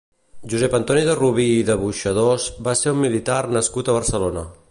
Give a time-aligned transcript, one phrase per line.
[0.53, 4.47] Josep Antoni de Rubí i de Boixadors va ser un militar nascut a Barcelona.